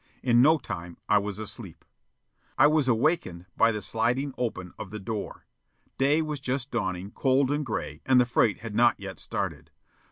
[0.23, 1.85] In no time I was asleep.
[2.57, 5.45] I was awakened by the sliding open of the door.
[5.99, 9.69] Day was just dawning, cold and gray, and the freight had not yet started.